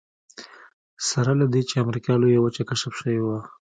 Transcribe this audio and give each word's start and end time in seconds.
سره 1.09 1.31
له 1.39 1.45
دې 1.53 1.61
چې 1.69 1.75
امریکا 1.83 2.13
لویه 2.21 2.39
وچه 2.41 2.63
کشف 2.69 2.93
شوې 3.01 3.19
وه. 3.25 3.39